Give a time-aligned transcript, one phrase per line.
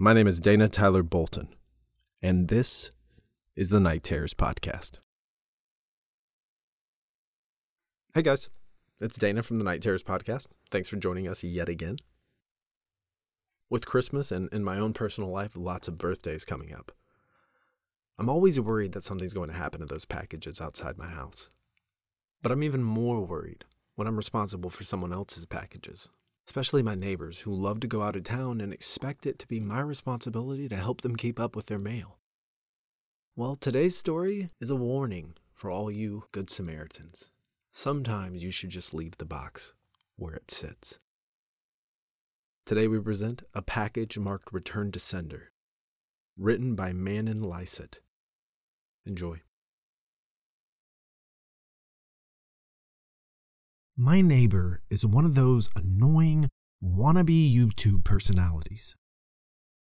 [0.00, 1.48] My name is Dana Tyler Bolton,
[2.22, 2.92] and this
[3.56, 5.00] is the Night Terrors Podcast.
[8.14, 8.48] Hey guys,
[9.00, 10.46] it's Dana from the Night Terrors Podcast.
[10.70, 11.96] Thanks for joining us yet again.
[13.68, 16.92] With Christmas and in my own personal life, lots of birthdays coming up.
[18.20, 21.48] I'm always worried that something's going to happen to those packages outside my house.
[22.40, 23.64] But I'm even more worried
[23.96, 26.08] when I'm responsible for someone else's packages,
[26.48, 29.60] especially my neighbors who love to go out of town and expect it to be
[29.60, 32.16] my responsibility to help them keep up with their mail.
[33.36, 37.28] Well, today's story is a warning for all you good Samaritans.
[37.70, 39.74] Sometimes you should just leave the box
[40.16, 40.98] where it sits.
[42.64, 45.52] Today we present a package marked Return to Sender,
[46.38, 47.98] written by Manen Lyset.
[49.04, 49.42] Enjoy.
[54.00, 56.48] My neighbor is one of those annoying
[56.80, 58.94] wannabe YouTube personalities.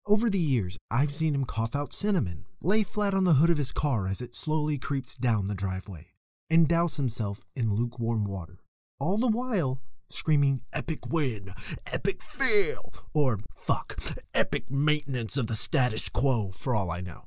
[0.06, 3.58] Over the years, I've seen him cough out cinnamon, lay flat on the hood of
[3.58, 6.08] his car as it slowly creeps down the driveway,
[6.50, 8.60] and douse himself in lukewarm water,
[9.00, 11.52] all the while screaming epic win,
[11.94, 13.98] epic fail, or fuck,
[14.34, 17.24] epic maintenance of the status quo for all I know.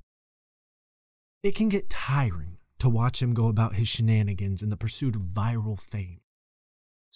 [1.42, 5.22] It can get tiring to watch him go about his shenanigans in the pursuit of
[5.22, 6.20] viral fame.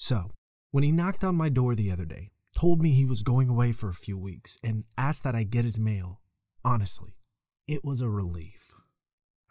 [0.03, 0.31] So,
[0.71, 3.71] when he knocked on my door the other day, told me he was going away
[3.71, 6.23] for a few weeks, and asked that I get his mail,
[6.65, 7.19] honestly,
[7.69, 8.75] it was a relief.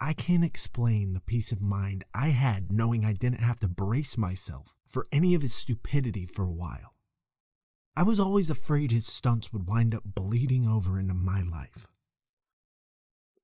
[0.00, 4.18] I can't explain the peace of mind I had knowing I didn't have to brace
[4.18, 6.96] myself for any of his stupidity for a while.
[7.96, 11.86] I was always afraid his stunts would wind up bleeding over into my life.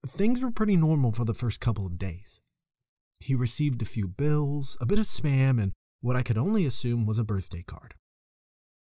[0.05, 2.41] Things were pretty normal for the first couple of days.
[3.21, 5.73] He received a few bills, a bit of spam, and
[6.07, 7.95] what I could only assume was a birthday card.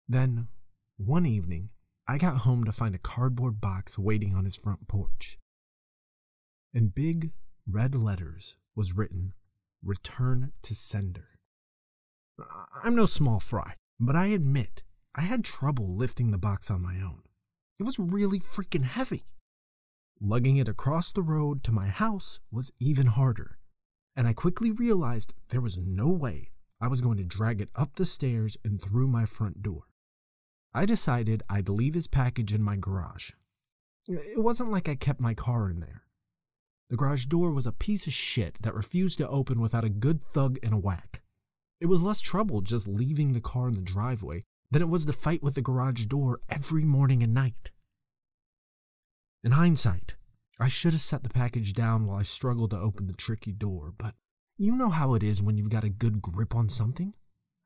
[0.08, 0.48] Then,
[0.96, 1.68] one evening,
[2.08, 5.38] I got home to find a cardboard box waiting on his front porch.
[6.72, 7.30] In big
[7.70, 9.32] red letters was written,
[9.80, 11.38] Return to Sender.
[12.82, 14.82] I'm no small fry, but I admit
[15.14, 17.22] I had trouble lifting the box on my own.
[17.78, 19.28] It was really freaking heavy.
[20.20, 23.60] Lugging it across the road to my house was even harder,
[24.16, 26.50] and I quickly realized there was no way
[26.84, 29.84] I was going to drag it up the stairs and through my front door.
[30.74, 33.30] I decided I'd leave his package in my garage.
[34.06, 36.02] It wasn't like I kept my car in there.
[36.90, 40.22] The garage door was a piece of shit that refused to open without a good
[40.22, 41.22] thug and a whack.
[41.80, 45.14] It was less trouble just leaving the car in the driveway than it was to
[45.14, 47.70] fight with the garage door every morning and night.
[49.42, 50.16] In hindsight,
[50.60, 53.94] I should have set the package down while I struggled to open the tricky door,
[53.96, 54.16] but
[54.56, 57.14] you know how it is when you've got a good grip on something.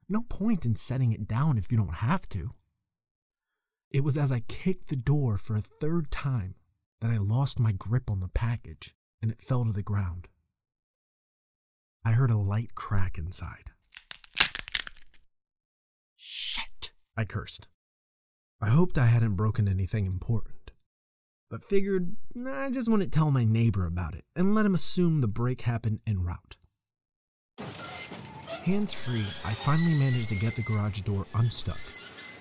[0.09, 2.53] No point in setting it down if you don't have to.
[3.91, 6.55] It was as I kicked the door for a third time
[7.01, 10.29] that I lost my grip on the package and it fell to the ground.
[12.05, 13.71] I heard a light crack inside.
[16.17, 17.69] Shit, I cursed.
[18.61, 20.71] I hoped I hadn't broken anything important,
[21.51, 22.17] but figured
[22.47, 26.01] I just wouldn't tell my neighbor about it and let him assume the break happened
[26.07, 26.57] en route.
[28.69, 31.81] Hands free, I finally managed to get the garage door unstuck,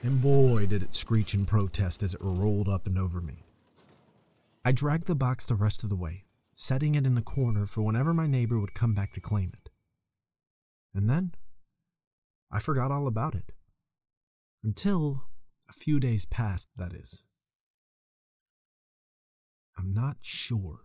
[0.04, 3.46] and boy did it screech in protest as it rolled up and over me.
[4.66, 7.82] I dragged the box the rest of the way, setting it in the corner for
[7.82, 9.70] whenever my neighbor would come back to claim it.
[10.94, 11.34] And then
[12.52, 13.54] I forgot all about it.
[14.64, 15.24] Until
[15.70, 17.24] a few days passed, that is.
[19.78, 20.82] I'm not sure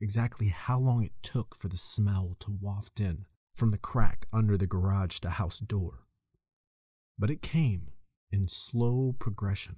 [0.00, 3.24] exactly how long it took for the smell to waft in
[3.58, 6.04] from the crack under the garage to house door,
[7.18, 7.88] but it came
[8.30, 9.76] in slow progression.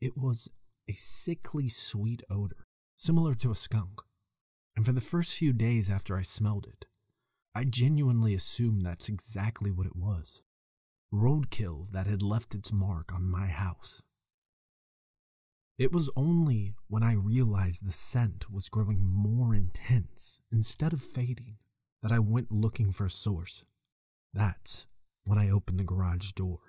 [0.00, 0.50] It was
[0.88, 2.64] a sickly sweet odor,
[2.96, 4.00] similar to a skunk,
[4.74, 6.86] and for the first few days after I smelled it,
[7.54, 10.40] I genuinely assumed that's exactly what it was
[11.12, 14.02] roadkill that had left its mark on my house.
[15.78, 21.58] It was only when I realized the scent was growing more intense instead of fading
[22.06, 23.64] that I went looking for a source.
[24.32, 24.86] That's
[25.24, 26.60] when I opened the garage door.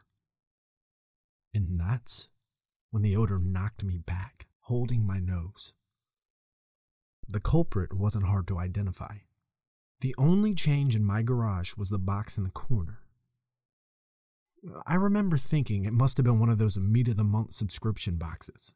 [1.53, 2.29] And that's
[2.89, 5.73] when the odor knocked me back, holding my nose.
[7.27, 9.17] The culprit wasn't hard to identify.
[10.01, 13.01] The only change in my garage was the box in the corner.
[14.87, 18.15] I remember thinking it must have been one of those meat of the month subscription
[18.15, 18.73] boxes.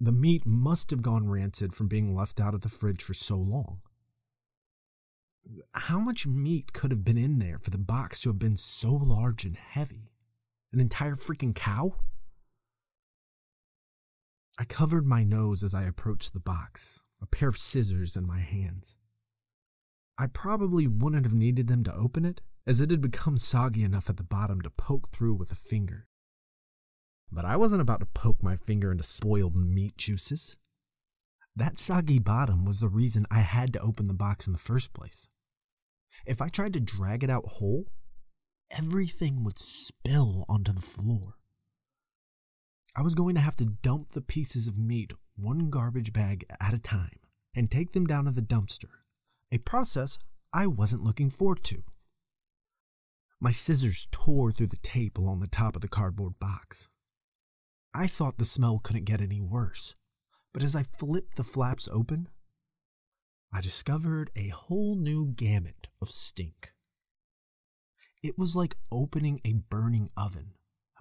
[0.00, 3.36] The meat must have gone rancid from being left out of the fridge for so
[3.36, 3.82] long.
[5.72, 8.92] How much meat could have been in there for the box to have been so
[8.92, 10.10] large and heavy?
[10.72, 11.96] An entire freaking cow?
[14.58, 18.38] I covered my nose as I approached the box, a pair of scissors in my
[18.38, 18.96] hands.
[20.16, 24.08] I probably wouldn't have needed them to open it, as it had become soggy enough
[24.08, 26.06] at the bottom to poke through with a finger.
[27.30, 30.56] But I wasn't about to poke my finger into spoiled meat juices.
[31.56, 34.92] That soggy bottom was the reason I had to open the box in the first
[34.94, 35.28] place.
[36.26, 37.86] If I tried to drag it out whole,
[38.70, 41.36] everything would spill onto the floor.
[42.96, 46.74] I was going to have to dump the pieces of meat one garbage bag at
[46.74, 47.18] a time
[47.54, 48.90] and take them down to the dumpster,
[49.50, 50.18] a process
[50.52, 51.82] I wasn't looking forward to.
[53.40, 56.88] My scissors tore through the tape along the top of the cardboard box.
[57.92, 59.96] I thought the smell couldn't get any worse,
[60.52, 62.28] but as I flipped the flaps open,
[63.56, 66.72] I discovered a whole new gamut of stink.
[68.20, 70.54] It was like opening a burning oven,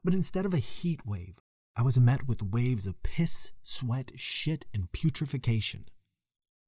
[0.03, 1.39] but instead of a heat wave,
[1.75, 5.85] I was met with waves of piss, sweat, shit, and putrefaction.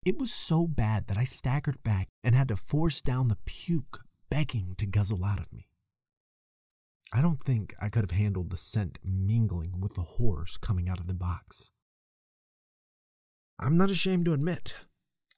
[0.04, 4.00] It was so bad that I staggered back and had to force down the puke
[4.28, 5.68] begging to guzzle out of me.
[7.14, 11.00] I don't think I could have handled the scent mingling with the horrors coming out
[11.00, 11.70] of the box.
[13.60, 14.74] I'm not ashamed to admit,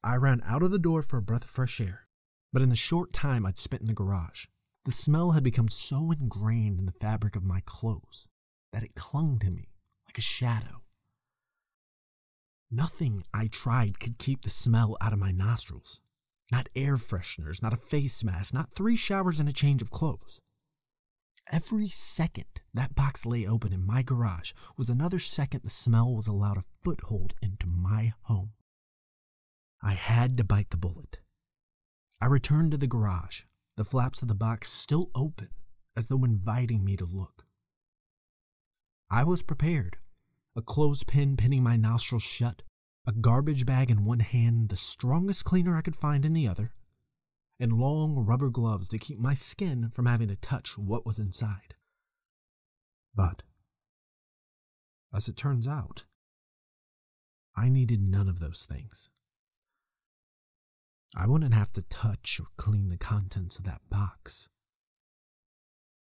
[0.02, 2.06] I ran out of the door for a breath of fresh air,
[2.52, 4.46] but in the short time I'd spent in the garage,
[4.84, 8.28] the smell had become so ingrained in the fabric of my clothes
[8.72, 9.68] that it clung to me
[10.06, 10.82] like a shadow.
[12.70, 16.00] Nothing I tried could keep the smell out of my nostrils.
[16.52, 20.40] Not air fresheners, not a face mask, not three showers and a change of clothes.
[21.50, 26.26] Every second that box lay open in my garage was another second the smell was
[26.26, 28.37] allowed a foothold into my home.
[29.82, 31.18] I had to bite the bullet.
[32.20, 33.42] I returned to the garage,
[33.76, 35.50] the flaps of the box still open,
[35.96, 37.44] as though inviting me to look.
[39.10, 39.98] I was prepared.
[40.56, 42.62] A clothespin pinning my nostrils shut,
[43.06, 46.72] a garbage bag in one hand, the strongest cleaner I could find in the other,
[47.60, 51.74] and long rubber gloves to keep my skin from having to touch what was inside.
[53.14, 53.42] But,
[55.14, 56.04] as it turns out,
[57.56, 59.10] I needed none of those things.
[61.16, 64.48] I wouldn't have to touch or clean the contents of that box.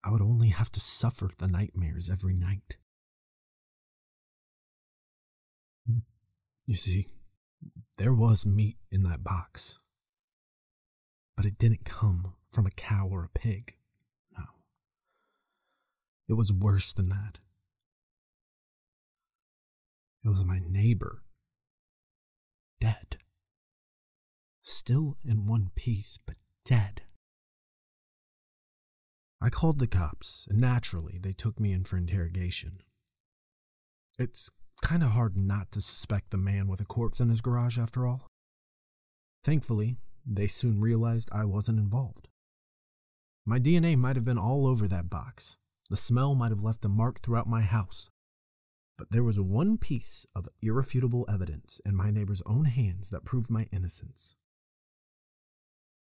[0.04, 2.78] I would only have to suffer the nightmares every night.
[6.66, 7.08] You see,
[7.98, 9.80] there was meat in that box.
[11.36, 13.76] But it didn't come from a cow or a pig.
[14.38, 14.44] No.
[16.28, 17.40] It was worse than that.
[20.24, 21.24] It was my neighbor.
[22.82, 23.19] Dead.
[24.72, 27.02] Still in one piece, but dead.
[29.42, 32.84] I called the cops, and naturally, they took me in for interrogation.
[34.20, 34.52] It's
[34.84, 38.06] kind of hard not to suspect the man with a corpse in his garage after
[38.06, 38.28] all.
[39.44, 42.28] Thankfully, they soon realized I wasn't involved.
[43.48, 45.58] My DNA might have been all over that box.
[45.90, 48.12] The smell might have left a mark throughout my house.
[49.00, 53.50] But there was one piece of irrefutable evidence in my neighbor's own hands that proved
[53.50, 54.36] my innocence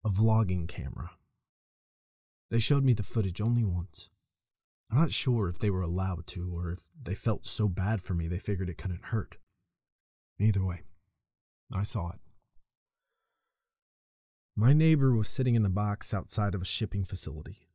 [0.05, 1.11] a vlogging camera.
[2.51, 4.09] They showed me the footage only once.
[4.91, 8.13] I'm not sure if they were allowed to or if they felt so bad for
[8.13, 9.37] me they figured it couldn't hurt.
[10.39, 10.81] Either way,
[11.73, 12.19] I saw it.
[14.55, 17.69] My neighbor was sitting in the box outside of a shipping facility,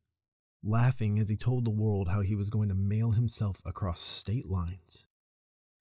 [0.62, 4.46] laughing as he told the world how he was going to mail himself across state
[4.48, 5.06] lines.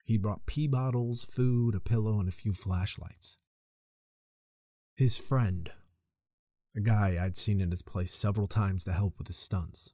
[0.06, 3.38] He brought pee bottles, food, a pillow, and a few flashlights.
[4.96, 5.70] His friend,
[6.78, 9.94] a guy I'd seen in his place several times to help with his stunts,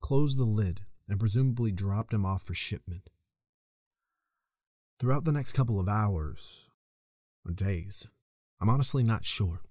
[0.00, 3.10] closed the lid and presumably dropped him off for shipment.
[5.00, 6.68] Throughout the next couple of hours,
[7.44, 8.06] or days,
[8.60, 9.62] I'm honestly not sure.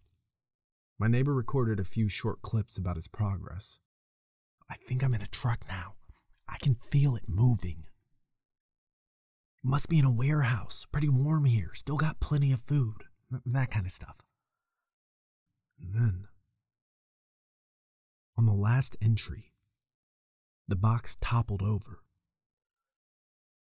[1.00, 3.80] My neighbor recorded a few short clips about his progress.
[4.70, 5.94] I think I'm in a truck now.
[6.50, 7.86] I can feel it moving.
[9.64, 10.86] Must be in a warehouse.
[10.92, 11.72] Pretty warm here.
[11.76, 13.06] Still got plenty of food.
[13.46, 14.22] That kind of stuff.
[15.82, 16.28] And then,
[18.38, 19.54] on the last entry,
[20.68, 22.04] the box toppled over.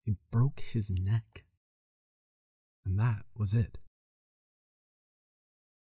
[0.03, 1.46] He broke his neck.
[2.86, 3.77] And that was it.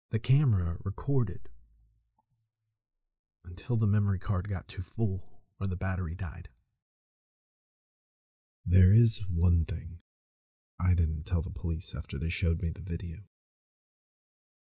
[0.10, 1.50] The camera recorded
[3.44, 6.50] until the memory card got too full or the battery died.
[8.66, 10.00] There is one thing
[10.80, 13.18] I didn't tell the police after they showed me the video.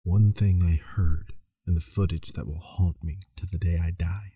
[0.07, 1.33] One thing I heard
[1.67, 4.35] in the footage that will haunt me to the day I die.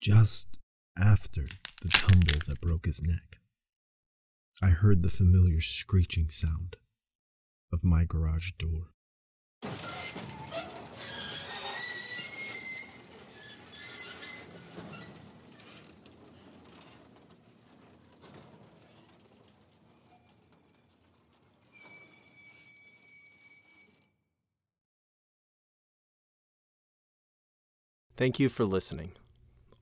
[0.00, 0.58] Just
[0.96, 1.48] after
[1.82, 3.40] the tumble that broke his neck,
[4.62, 6.76] I heard the familiar screeching sound
[7.72, 8.92] of my garage door.
[28.16, 29.12] Thank you for listening.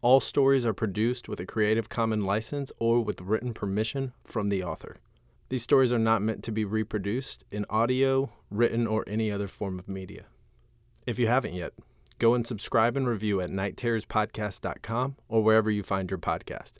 [0.02, 4.62] All stories are produced with a Creative Commons license or with written permission from the
[4.62, 4.96] author.
[5.48, 9.78] These stories are not meant to be reproduced in audio, written, or any other form
[9.78, 10.26] of media.
[11.06, 11.72] If you haven't yet,
[12.18, 16.74] go and subscribe and review at nightterrorspodcast.com or wherever you find your podcast.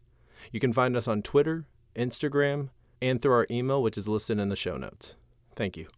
[0.53, 1.67] You can find us on Twitter,
[1.97, 2.69] Instagram,
[3.03, 5.17] and through our email, which is listed in the show notes.
[5.57, 5.89] Thank you.